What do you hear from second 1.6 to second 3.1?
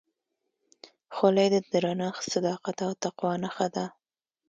درنښت، صداقت او